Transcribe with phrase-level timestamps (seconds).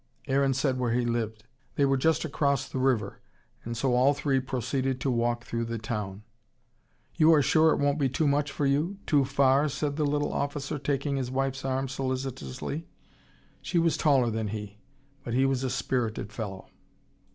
[0.25, 1.43] Aaron said where he lived.
[1.75, 3.21] They were just across the river.
[3.63, 6.23] And so all three proceeded to walk through the town.
[7.13, 10.33] "You are sure it won't be too much for you too far?" said the little
[10.33, 12.87] officer, taking his wife's arm solicitously.
[13.61, 14.79] She was taller than he.
[15.23, 16.71] But he was a spirited fellow.